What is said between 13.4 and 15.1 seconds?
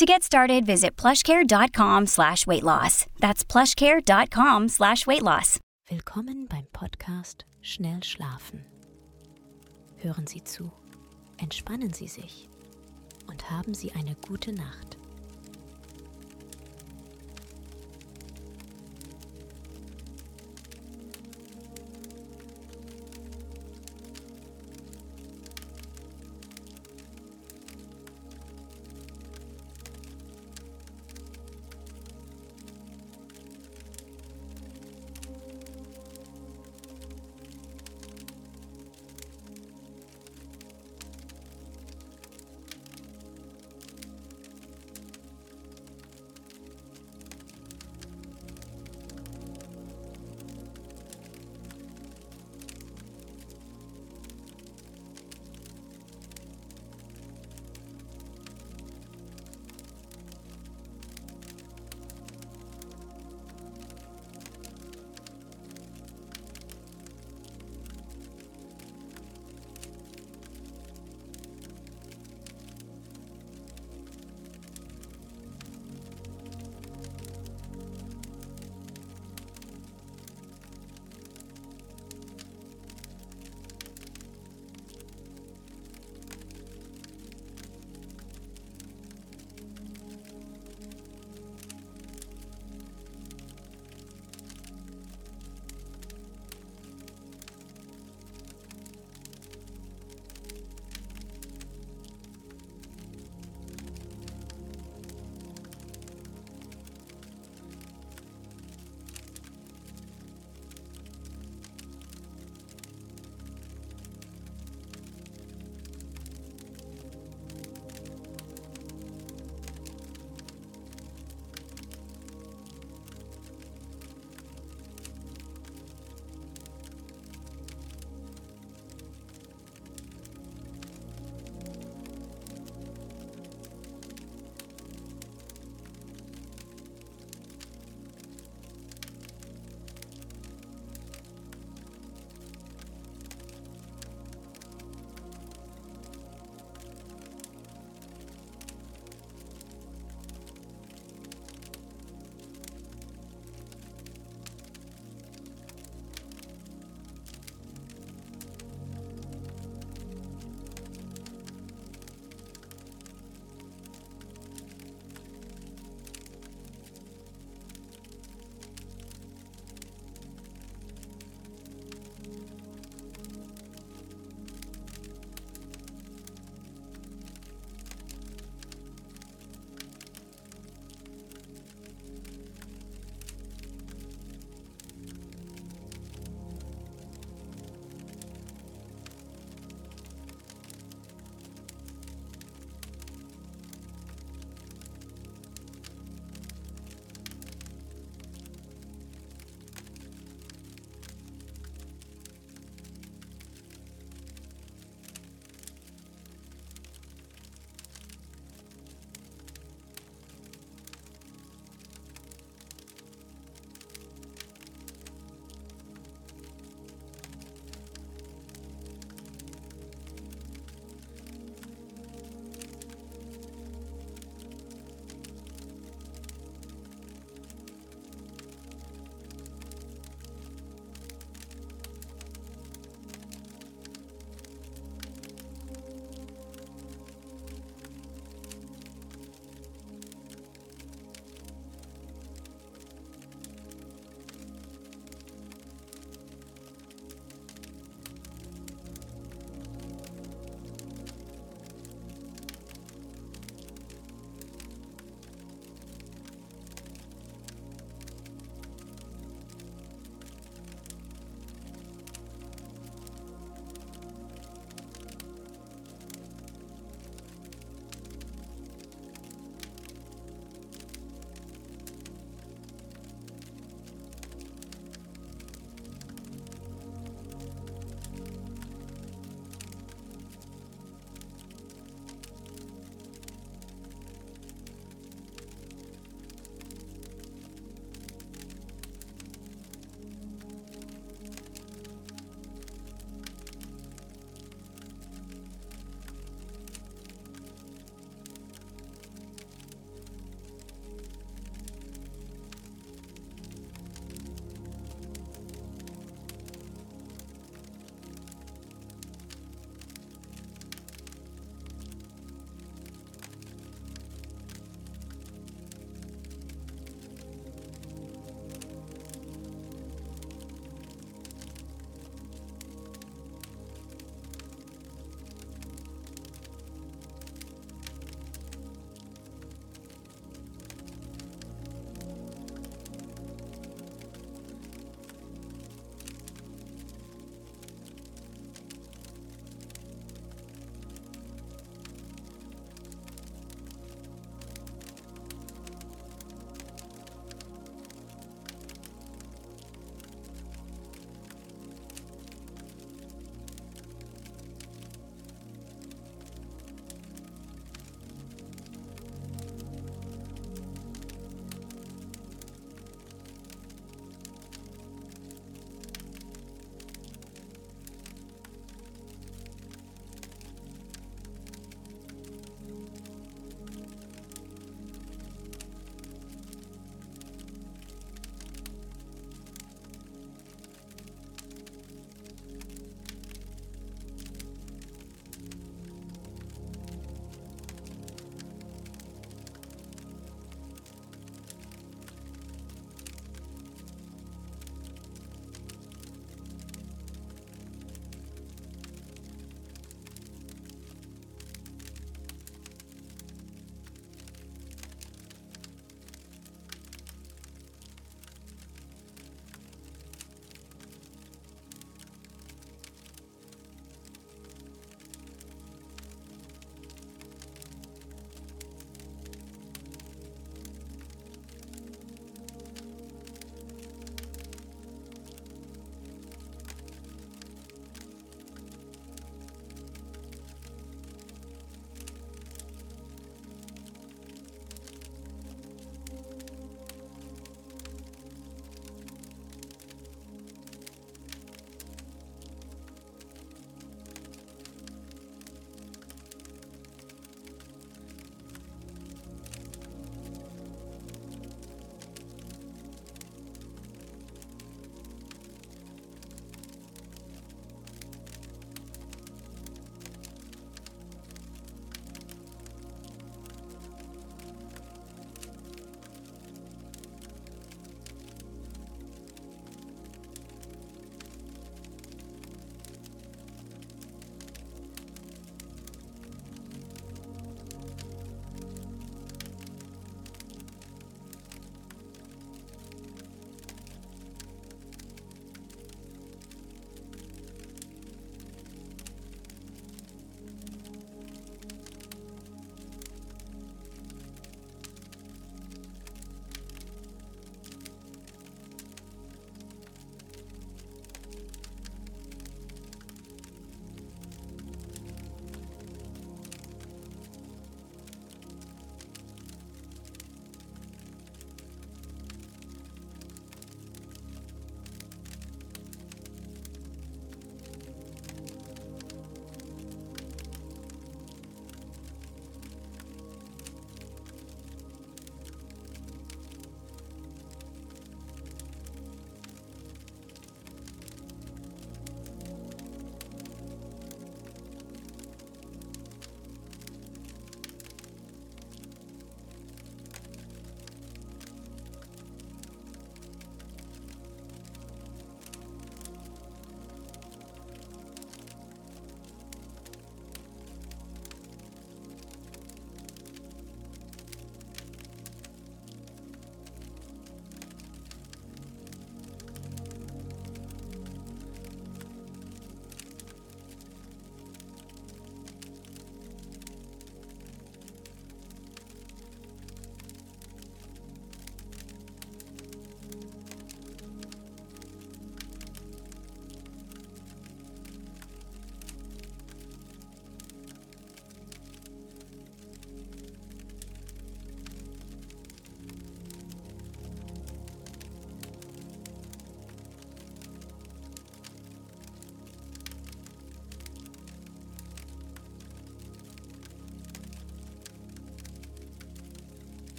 haben Sie eine gute Nacht.